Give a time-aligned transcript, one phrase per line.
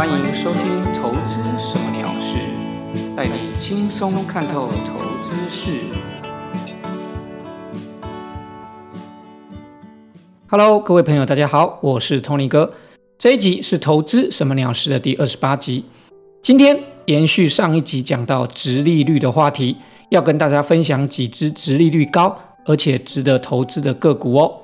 [0.00, 2.38] 欢迎收听《投资什么鸟事》，
[3.14, 5.78] 带你轻松看透投资事。
[10.48, 12.72] Hello，各位朋友，大家好，我是 Tony 哥。
[13.18, 15.84] 这一集是《投资什么鸟事》的第二十八集。
[16.40, 19.76] 今天延续上一集讲到直利率的话题，
[20.08, 24.62] 要跟大家分享几只直利率高而且值得投资的个股哦。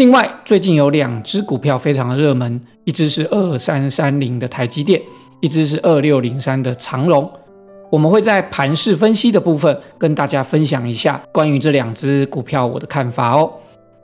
[0.00, 4.98] 另外，最近有两只股票非常的热门，一只是二三三零的台积电，
[5.40, 7.30] 一只是二六零三的长荣。
[7.90, 13.52] 我们会在盘势分析的部分跟大家分享一下关于这两只股票我的看法哦。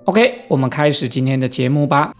[0.04, 2.12] OK，我们开始今天的节目吧。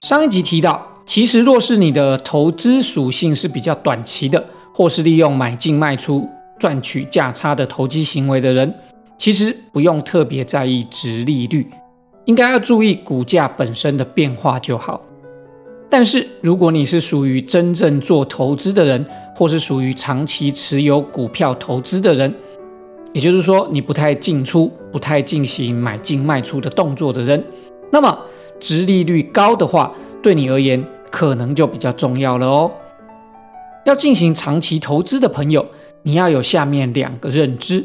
[0.00, 4.42] 上一集提到，其实若是你的投资属性是比较短期的。
[4.74, 6.28] 或是利用买进卖出
[6.58, 8.74] 赚取价差的投机行为的人，
[9.16, 11.66] 其实不用特别在意值利率，
[12.24, 15.00] 应该要注意股价本身的变化就好。
[15.90, 19.04] 但是如果你是属于真正做投资的人，
[19.36, 22.34] 或是属于长期持有股票投资的人，
[23.12, 27.44] 也就是说你不太进出、不太进行买进卖出的动作的人，
[27.90, 28.18] 那么
[28.58, 29.92] 值利率高的话，
[30.22, 32.70] 对你而言可能就比较重要了哦。
[33.84, 35.66] 要进行长期投资的朋友，
[36.02, 37.84] 你要有下面两个认知。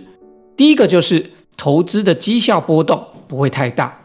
[0.55, 3.97] 第一个就是投资的绩效波动不会太大，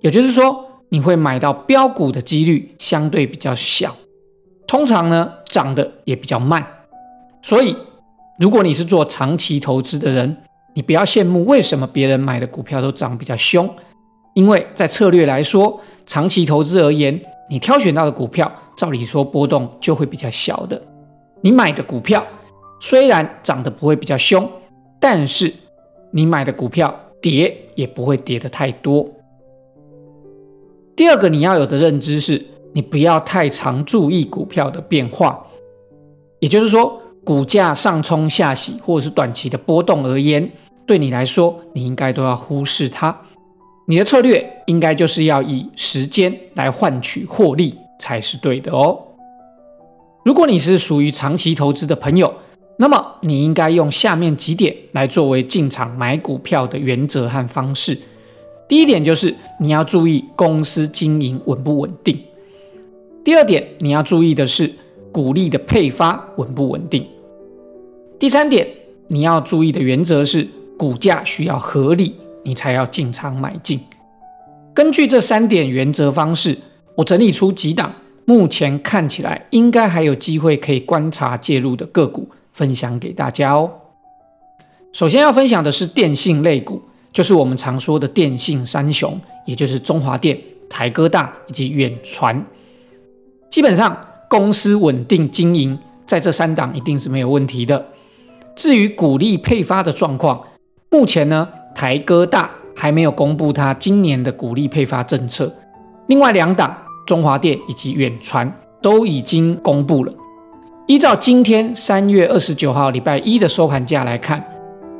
[0.00, 3.94] 也就是说你会买到标股的几率相对比较小，
[4.66, 6.66] 通常呢涨得也比较慢。
[7.42, 7.76] 所以
[8.38, 10.36] 如果你是做长期投资的人，
[10.74, 13.68] 你不要羡慕为什么别人买的股票都涨比较凶，
[14.34, 20.80] 因为在策略来说，长期投资而言，你挑选到的股票照理说波动就会比较小的。
[21.42, 22.26] 你买的股票
[22.80, 24.48] 虽然涨得不会比较凶，
[24.98, 25.52] 但是
[26.10, 29.08] 你买的股票跌也不会跌得太多。
[30.96, 35.46] 第二个你要有的认知是，你不要太常注意股票的变化，
[36.40, 40.50] 也就是说，股价上冲下洗或者是短期的波动而言，
[40.86, 43.18] 对你来说，你应该都要忽视它。
[43.86, 48.96] 你的策略应该就是要以时间来换取获利才是对的哦。
[50.22, 52.32] 如果你是属于长期投资的朋友，
[52.76, 57.98] 那么你应该用下面几点来作为进场买股票的原则和方式。
[58.68, 62.16] 第一点就是你要注意公司经营稳不稳定；
[63.24, 64.70] 第二点你要注意的是
[65.10, 67.02] 股利的配发稳不稳定；
[68.18, 68.66] 第三点
[69.08, 70.46] 你要注意的原则是
[70.78, 72.14] 股价需要合理，
[72.44, 73.80] 你才要进场买进。
[74.74, 76.56] 根据这三点原则方式，
[76.94, 77.92] 我整理出几档。
[78.30, 83.68] 目前看起来应该还有机会可以观察介入的个股，分享给大家哦。
[84.92, 86.80] 首先要分享的是电信类股，
[87.10, 92.40] 就是我们常说的电信三雄，也就是中华电、台哥大以及远传。
[93.48, 95.76] 基本上公司稳定经营，
[96.06, 97.84] 在这三档一定是没有问题的。
[98.54, 100.40] 至于股利配发的状况，
[100.88, 105.52] 目前呢台哥大还没有公布它今年的股利配发政策，
[106.06, 106.76] 另外两档。
[107.10, 108.48] 中华电以及远传
[108.80, 110.12] 都已经公布了。
[110.86, 114.40] 依照今天三月二十九号礼拜一的收盘价来看，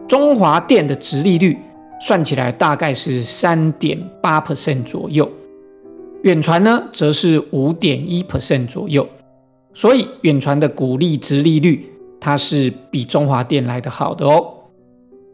[0.08, 1.56] 中华电的值利率
[2.00, 5.30] 算起来大概是三点八 percent 左右，
[6.24, 9.06] 远传呢则是五点一 percent 左右。
[9.72, 11.88] 所以远传的股利值利率
[12.20, 14.54] 它是比中华电来的好的哦。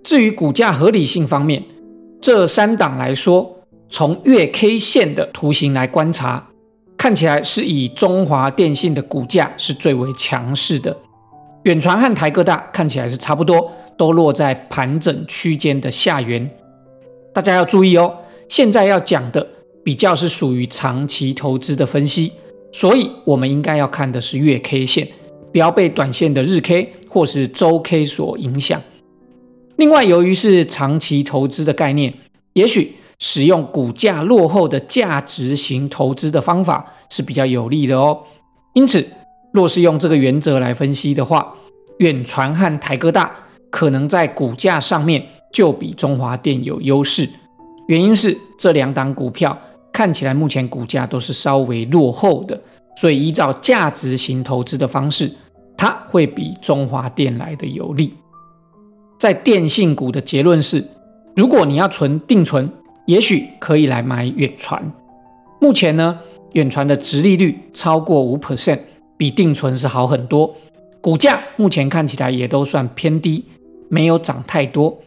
[0.04, 1.64] 至于股价合理性方面，
[2.20, 6.45] 这三档来说，从月 K 线的图形来观察。
[7.06, 10.96] 看起来是以中华电信的股价是最为强势的，
[11.62, 16.50] 远传和台哥大看起来是差不多，都落在盘整区间的下缘。
[17.32, 18.12] 大家要注意哦，
[18.48, 19.46] 现在要讲的
[19.84, 22.32] 比较是属于长期投资的分析，
[22.72, 25.06] 所以我们应该要看的是月 K 线，
[25.52, 28.82] 不要被短线的日 K 或是周 K 所影响。
[29.76, 32.12] 另外，由于是长期投资的概念，
[32.54, 32.96] 也许。
[33.18, 38.20] 使用股价落后的价值型投资的方法是比较有利的哦。
[38.74, 39.06] 因此，
[39.52, 41.54] 若是用这个原则来分析的话，
[41.98, 43.34] 远传和台哥大
[43.70, 47.26] 可能在股价上面就比中华电有优势。
[47.88, 49.56] 原因是这两档股票
[49.92, 52.60] 看起来目前股价都是稍微落后的，
[52.98, 55.30] 所以依照价值型投资的方式，
[55.74, 58.12] 它会比中华电来的有利。
[59.18, 60.84] 在电信股的结论是，
[61.34, 62.70] 如果你要存定存。
[63.06, 64.92] 也许可以来买远传，
[65.60, 66.18] 目前呢，
[66.52, 68.80] 远传的值利率超过五 percent，
[69.16, 70.54] 比定存是好很多。
[71.00, 73.44] 股价目前看起来也都算偏低，
[73.88, 74.98] 没有涨太多，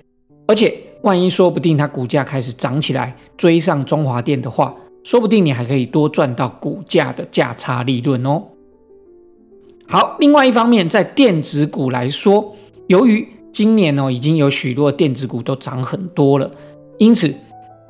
[0.47, 4.73] 而且万一说不定它股价开始涨起来，追上中华电的话，
[5.03, 8.43] 说不定你还可以多赚到股价的价差利润哦。
[9.87, 12.55] 好，另外一方面，在电子股来说，
[12.87, 16.49] 由于今年哦已经有许多电子股都涨很多了，
[16.97, 17.33] 因此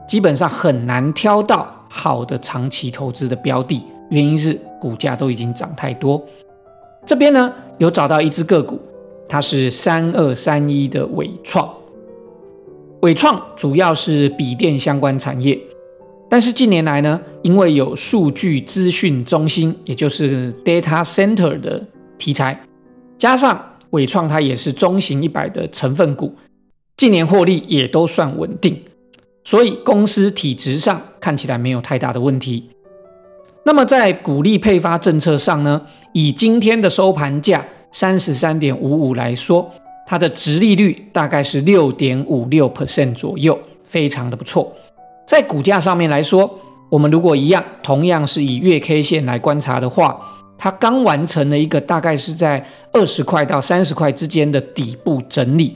[0.09, 6.19] 基本上很难挑到好的长期投资的标的，原因是股价都已经涨太多。
[7.05, 8.81] 这边呢有找到一只个股，
[9.27, 11.71] 它是三二三一的伟创。
[13.01, 15.57] 伟创主要是笔电相关产业。
[16.27, 21.85] 但是近年来呢，因为有数据资讯中心，也就是 data center 的
[22.17, 22.59] 题材，
[23.19, 26.33] 加上伟创它也是中型一百的成分股，
[26.97, 28.79] 近年获利也都算稳定，
[29.49, 32.69] 所以公司体质上看起来没有太大的问题。
[33.65, 35.81] 那么在股利配发政策上呢，
[36.13, 39.67] 以今天的收盘价三十三点五五来说，
[40.05, 43.57] 它的值利率大概是六点五六 percent 左右，
[43.87, 44.71] 非常的不错。
[45.25, 46.59] 在股价上面来说，
[46.91, 50.23] 我们如果一样，同样是以月 K 线来观察的话，
[50.59, 52.63] 它刚完成了一个大概是在
[52.93, 55.75] 二十块到三十块之间的底部整理，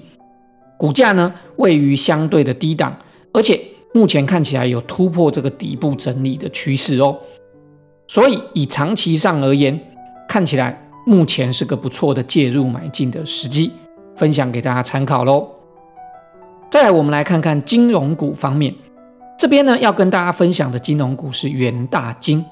[0.77, 2.95] 股价呢位于相对的低档，
[3.33, 3.59] 而且
[3.93, 7.17] 目前看起来有突破这个底部整理的趋势哦，
[8.07, 9.77] 所以以长期上而言，
[10.27, 13.71] 看起来目前是个不错的介入买进的时机，
[14.15, 15.47] 分享给大家参考喽。
[16.71, 18.73] 再来，我们来看看金融股方面。
[19.37, 22.43] 这边呢，要跟大家分享的金融股是元大金。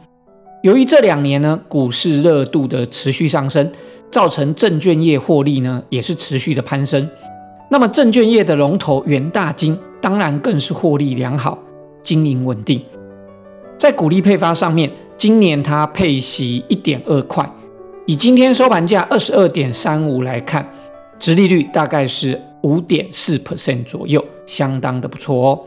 [0.62, 3.72] 由于这两年呢，股市热度的持续上升，
[4.12, 7.10] 造成证券业获利呢也是持续的攀升。
[7.70, 11.58] 那么证券业的龙头元大金，当然更是获利良好，
[12.02, 12.82] 经营稳定。
[13.78, 17.50] 在股利配发上面，今年它配息一点二块，
[18.06, 20.68] 以今天收盘价二十二点三五来看，
[21.20, 25.60] 殖利率大概是五点四 percent 左右，相当的不错哦。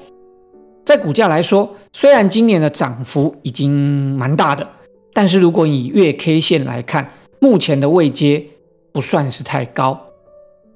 [0.84, 3.72] 在股价来说，虽然今年的涨幅已经
[4.16, 4.68] 蛮大的，
[5.12, 7.08] 但是如果以月 K 线来看，
[7.40, 8.44] 目前的位阶
[8.92, 9.98] 不算是太高。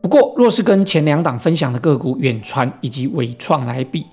[0.00, 4.06] 不过，若是跟前两档分享的个股远传以及伟创来比，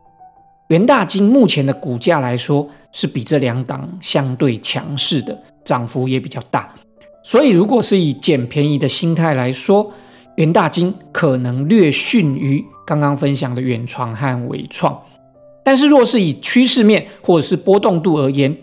[0.67, 6.73] 元大金目前的股价来说是比这两档相对强势的，涨幅也比较大。
[7.23, 9.91] 所以，如果是以捡便宜的心态来说，
[10.35, 14.99] 元大金可能略逊于刚刚分享的远传和伟创。
[15.63, 18.55] 但是，若是以趋势面或者是波动度而言，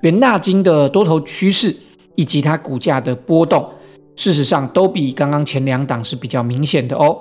[0.00, 1.74] 元大金的多头趋势
[2.14, 3.68] 以及它股价的波动，
[4.16, 7.18] 事实上都比刚刚前两档是比较明显的哦。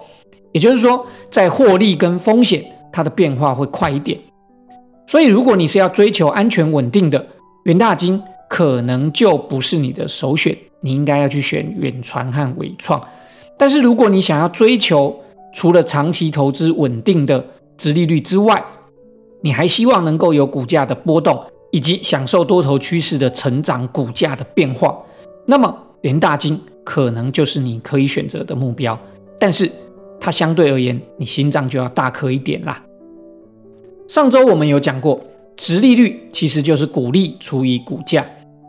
[0.51, 4.19] 也就是说，在获利跟风险，它的变化会快一点。
[5.07, 7.25] 所以，如果你是要追求安全稳定的，
[7.63, 13.01] 元大金可能就不是你的首选，你应该要去选远传和伟创。
[13.57, 15.19] 但是，如果你想要追求
[15.53, 17.43] 除了长期投资稳定的
[17.77, 18.63] 殖利率之外，
[19.41, 24.97] 你还希望能够有股价的波动，以及享受多头趋势的成长股价的变化，
[25.45, 29.00] 那么元大金可能就是你可以选择的目标。
[29.39, 29.69] 但是
[30.19, 32.83] 它相对而言，你心脏就要大颗一点啦。
[34.07, 35.19] 上周我们有讲过，
[35.56, 38.25] 值利率其实就是股利除以股价。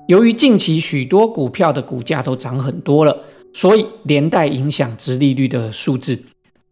[0.09, 3.17] 由于近期许多股票的股价都涨很多了，
[3.53, 6.23] 所以连带影响值利率的数字，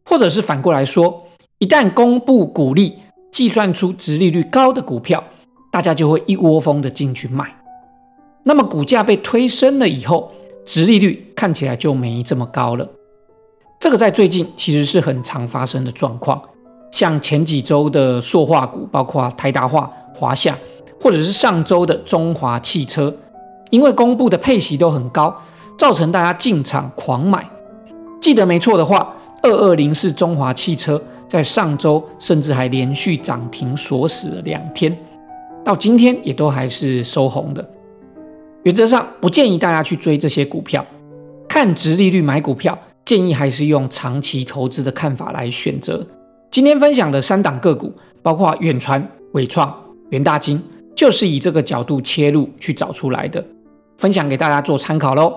[0.04, 1.24] 或者是反过来说，
[1.58, 2.94] 一旦公布股利。
[3.32, 5.24] 计算出值利率高的股票，
[5.70, 7.50] 大家就会一窝蜂的进去买。
[8.44, 10.30] 那么股价被推升了以后，
[10.64, 12.88] 值利率看起来就没这么高了。
[13.80, 16.40] 这个在最近其实是很常发生的状况。
[16.90, 20.56] 像前几周的塑化股，包括台达化、华夏，
[21.00, 23.14] 或者是上周的中华汽车，
[23.70, 25.34] 因为公布的配息都很高，
[25.78, 27.48] 造成大家进场狂买。
[28.20, 31.02] 记得没错的话，二二零是中华汽车。
[31.28, 34.94] 在上周甚至还连续涨停锁死了两天，
[35.64, 37.66] 到今天也都还是收红的。
[38.64, 40.86] 原则上不建议大家去追这些股票，
[41.48, 46.06] 看值利率买股票，建议还是用长期投资的看法来选择。
[46.48, 47.92] 今天分享的三档个股，
[48.22, 49.74] 包括远传、伟创、
[50.10, 50.62] 元大金，
[50.94, 53.44] 就是以这个角度切入去找出来的，
[53.96, 55.34] 分享给大家做参考喽。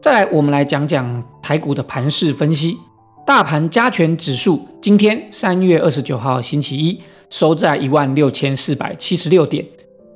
[0.00, 2.78] 再来，我们来讲讲台股的盘势分析。
[3.26, 9.66] 大盘加权指数今天三月二十九号星期一收在一万六千四百七十六点，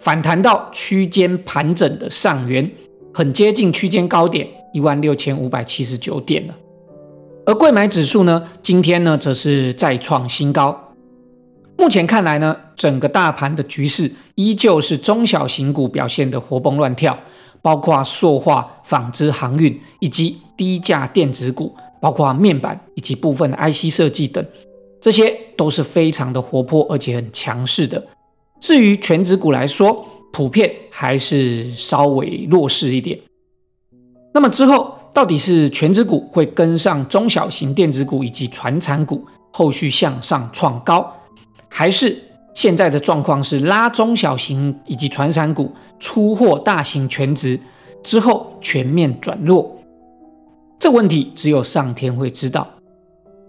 [0.00, 2.68] 反弹到区间盘整的上缘，
[3.14, 6.54] 很接近区间高点一万六千五百七十九点了。
[7.46, 10.94] 而贵买指数呢，今天呢则是再创新高。
[11.76, 17.18] 目前看来呢，整个大盘的局势依旧是中小型股表现的活蹦乱跳，
[17.62, 21.74] 包括塑化、纺织、航运以及低价电子股。
[22.02, 24.42] 包括面板以及部分的 IC 设计等，
[25.02, 28.02] 这些都是非常的活泼而且很强势的。
[28.60, 33.18] 至于全指股来说，普遍还是稍微弱势一点。
[34.32, 41.12] 那么之后到底是全指股会跟上中小型电子股以及传产股后续向上创高，
[41.68, 42.16] 还是
[42.54, 47.58] 现在的状况是拉中小型以及传产股出货大型全值
[48.04, 49.76] 之后全面转弱？
[50.78, 52.68] 这问题只有上天会知道，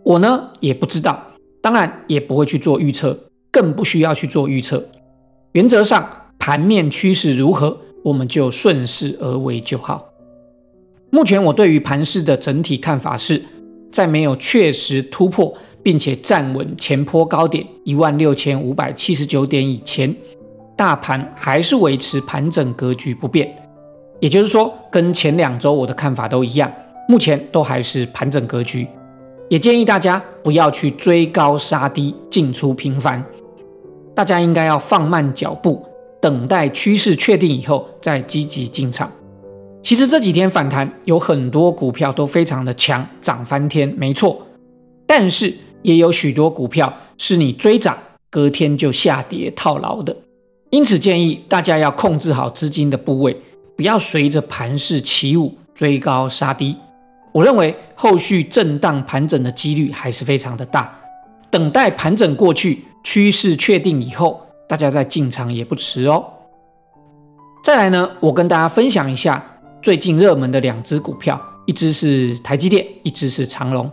[0.03, 1.21] 我呢也不知道，
[1.61, 3.17] 当然也不会去做预测，
[3.51, 4.83] 更不需要去做预测。
[5.53, 10.05] 原则上，盘面趋势如何，我们就顺势而为就好。
[11.09, 13.41] 目前我对于盘势的整体看法是，
[13.91, 15.53] 在没有确实突破
[15.83, 20.15] 并且站稳前坡高点一万六千五百七十九点以前，
[20.77, 23.53] 大盘还是维持盘整格局不变。
[24.21, 26.71] 也就是说，跟前两周我的看法都一样，
[27.09, 28.87] 目前都还是盘整格局。
[29.49, 33.21] 也建议大家不要去追高杀低，进出频繁。
[34.21, 35.83] 大家应该要放慢脚步，
[36.21, 39.11] 等待趋势确定以后再积极进场。
[39.81, 44.45] 其实这几天反弹有很多股票都非常的强，涨翻天，没错。
[45.07, 45.51] 但是
[45.81, 47.97] 也有许多股票是你追涨，
[48.29, 50.15] 隔天就下跌套牢的。
[50.69, 53.35] 因此建议大家要控制好资金的部位，
[53.75, 56.77] 不要随着盘势起舞，追高杀低。
[57.31, 60.95] 我认为后续震荡盘整的几率还是非常的大，
[61.49, 62.83] 等待盘整过去。
[63.03, 66.23] 趋势确定以后，大家再进场也不迟哦。
[67.63, 69.43] 再来呢，我跟大家分享一下
[69.81, 73.89] 最近热门的两只股票，一只是台积电，一只是长隆。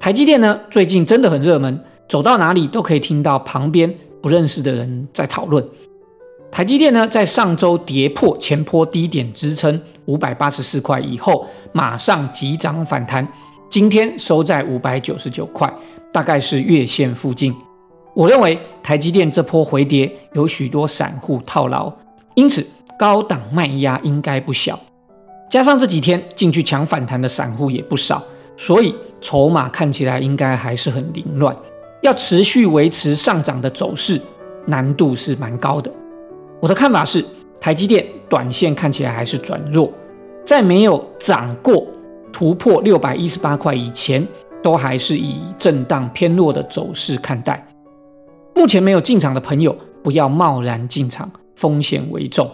[0.00, 5.64] 台积电呢，最近真的很热门，走到哪里都可以听到旁边不认识的人在讨论。
[6.50, 13.26] 台积电呢，在上周跌破前坡低点支撑五百八十四块以后，马上急涨反弹，
[13.68, 15.72] 今天收在五百九十九块，
[16.12, 17.54] 大概是月线附近。
[18.18, 21.88] 我认为台积电这波回跌有许多散户套牢，
[22.34, 22.66] 因此
[22.98, 24.76] 高档卖压应该不小。
[25.48, 28.20] 加上这几天进去抢反弹的散户也不少，
[28.56, 31.56] 所以筹码看起来应该还是很凌乱。
[32.02, 34.20] 要持续维持上涨的走势，
[34.66, 35.88] 难度是蛮高的。
[36.58, 37.24] 我的看法是，
[37.60, 39.92] 台积电短线看起来还是转弱，
[40.44, 41.86] 在没有涨过
[42.32, 44.26] 突破六百一十八块以前，
[44.60, 47.64] 都还是以震荡偏弱的走势看待。
[48.58, 49.72] 目前没有进场的朋友，
[50.02, 52.50] 不要贸然进场，风险为重。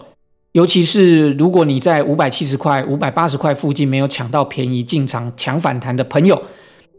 [0.51, 6.39] 尤其是如果你在五百七十块、五百八十块附近没有抢到便宜进场抢反弹的朋友，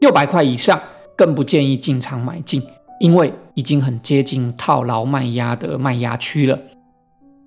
[0.00, 0.82] 六百块以上
[1.14, 2.60] 更不建议进场买进，
[2.98, 6.58] 因为已经很接近套牢卖压的卖压区了。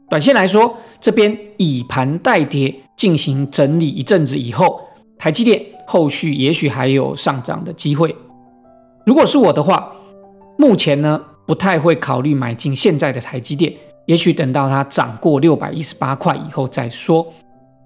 [0.09, 4.79] 短线来说，这边以盘带跌进行整理一阵子以后，
[5.17, 8.15] 台积电后续也许还有上涨的机会。
[9.05, 9.91] 如果是我的话，
[10.57, 11.19] 目前呢？
[11.49, 13.73] 不太会考虑买进现在的台积电，
[14.05, 17.25] 也许等到它涨过六百一十八块以后再说。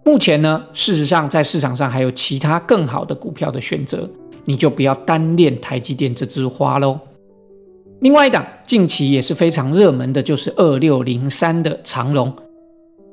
[0.03, 4.05] 目前呢，事实上在市场上还有其他更好的股票的选择，
[4.43, 7.00] 你就不要单恋台积电这枝花喽。
[8.01, 12.34] 另外一档近期也是非常热门的，就是二六零三的长荣。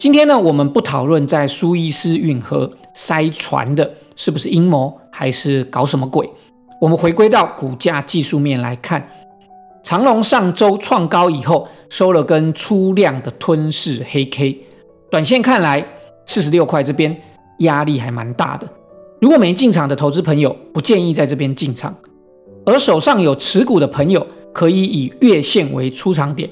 [0.01, 6.29] 今天呢，我们不讨论在苏伊士运河塞船的是不是阴谋，还是搞什么鬼，
[6.81, 9.09] 我们回归到股价技术面来看。
[9.83, 14.59] 长隆上周创高以后，收了根粗量的吞噬黑 K，
[15.11, 15.85] 短线看来
[16.27, 17.17] 四十六块这边
[17.59, 18.69] 压力还蛮大的。
[19.21, 21.93] 如果没进场的投资朋友，不建议在这边进场；
[22.65, 26.49] 而手上有持股的朋友，可以以月线为出场点，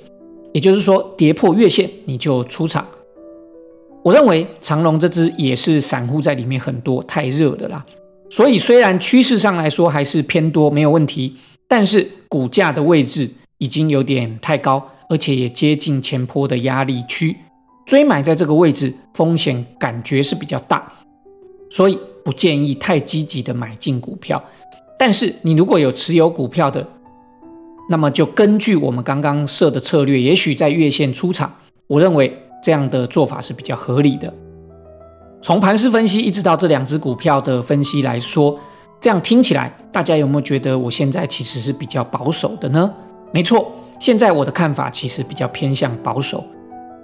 [0.53, 2.87] 也就是说跌破月线你就出场。
[4.03, 7.85] 我认为长隆这只也是散户在里面很多太热的啦，
[8.31, 11.37] 所以虽然趋势上来说还是偏多，没有问题。
[11.71, 17.37] 但是股价的位置已经有点太高，而且也接近前坡的压力区，
[17.85, 20.91] 追买在这个位置风险感觉是比较大，
[21.69, 24.43] 所以不建议太积极的买进股票。
[24.99, 26.89] 但是你如果有持有股票的，
[27.91, 31.55] 那么就根据我们刚刚设的策略，也许在月线出场，
[31.87, 32.35] 我认为
[32.65, 34.33] 这样的做法是比较合理的。
[35.43, 38.59] 从盘势分析一直到这两只股票的分析来说。
[39.01, 42.93] 这样听起来，大家有没有觉得我现在其实是比较保守的呢？
[43.33, 46.45] 没错，现在我的看法其实比较偏向保守。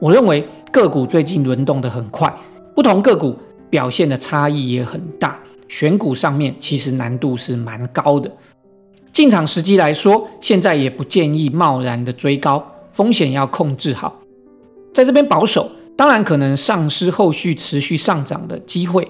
[0.01, 2.35] 我认为个股最近轮动的很快，
[2.75, 3.39] 不同个股
[3.71, 8.29] 表现的差异也很大，选股上面其实难度是蛮高的。
[9.13, 14.21] 进场时机来说，现在也不建议贸然的追高，风险要控制好。
[14.93, 19.09] 在这边保守，当然可能丧失后续持续上涨的机会，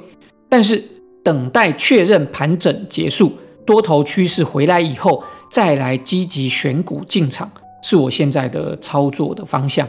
[0.51, 0.85] 但是。
[1.25, 3.33] 等待确认盘整结束，
[3.65, 7.51] 多头趋势回来以后，再来积极选股进场，
[7.83, 9.89] 是我现在的操作的方向。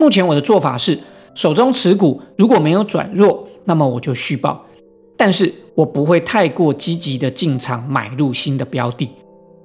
[0.00, 0.98] 目前我的做法是，
[1.34, 4.64] 手中持股如果没有转弱，那么我就续报，
[5.16, 9.10] 但是我不会太过积极的进场买入新的标的，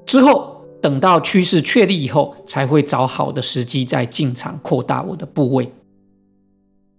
[0.05, 5.71] 之后等到趋势确立以后，才会找好的时机再进场扩大我的部位。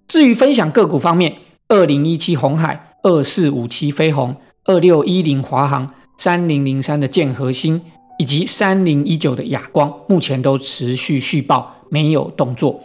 [0.09, 1.37] 至于分享个股方面，
[1.69, 7.81] 二零一七红海、二四五七飞鸿、二六一零华航、三零零三的建核心
[8.19, 12.81] 以及三零一九的亚光，目前都持续续报，没有动作。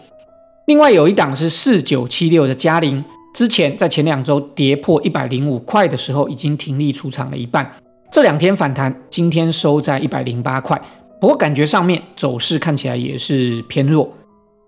[0.67, 3.03] 另外有一档是四九七六的嘉陵，
[3.34, 7.70] 之前在前两周跌破一百零五块的时候，已经停利出场了一半。
[8.12, 10.79] 这两天反弹，今天收在一百零八块，
[11.20, 14.13] 不过感觉上面走势看起来也是偏弱，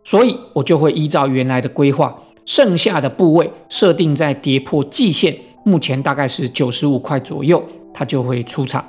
[0.03, 2.13] 所以我就会依照原来的规划。
[2.45, 8.85] 剩下的部位设定在跌破季线，目前大概是九十五块左右，它就会出场。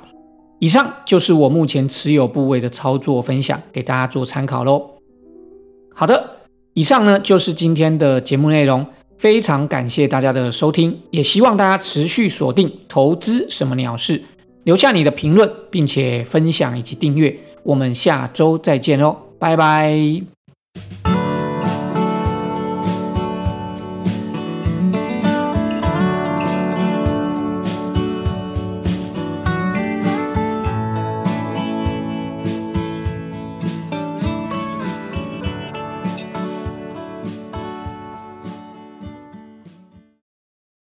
[0.59, 4.89] 以上就是我目前持有部位的操作分享，给大家做参考喽。
[5.93, 6.37] 好的，
[6.73, 8.85] 以上呢就是今天的节目内容，
[9.17, 14.21] 非常感谢大家的收听，也希望大家持续锁定投资什么鸟事，
[14.63, 17.35] 留下你的评论，并且分享以及订阅。
[17.63, 20.36] 我们下周再见喽，拜拜。